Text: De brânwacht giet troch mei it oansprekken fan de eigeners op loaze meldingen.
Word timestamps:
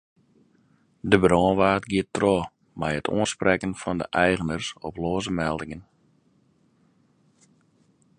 De 1.09 1.17
brânwacht 1.23 1.87
giet 1.91 2.09
troch 2.15 2.49
mei 2.79 2.93
it 2.99 3.11
oansprekken 3.15 3.73
fan 3.81 3.99
de 4.01 4.07
eigeners 4.25 4.67
op 4.87 4.93
loaze 5.01 5.31
meldingen. 5.41 5.83